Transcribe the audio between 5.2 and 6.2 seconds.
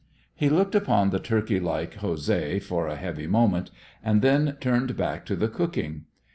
to the cooking.